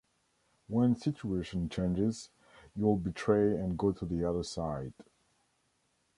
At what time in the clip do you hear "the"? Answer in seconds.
4.03-4.27